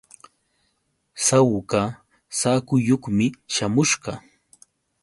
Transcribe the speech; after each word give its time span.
Sawka 1.25 1.81
saakuyuqmi 2.39 3.25
śhamusqa. 3.53 4.11